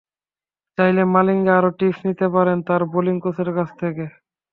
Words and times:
চাইলে 0.77 1.03
মালিঙ্গা 1.13 1.53
আরও 1.57 1.69
টিপস 1.77 1.99
নিতে 2.07 2.27
পারেন 2.35 2.57
তাঁর 2.67 2.81
বোলিং 2.93 3.15
কোচের 3.23 3.49
কাছ 3.57 3.69
থেকে। 3.81 4.05